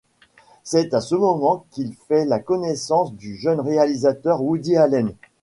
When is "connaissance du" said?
2.39-3.35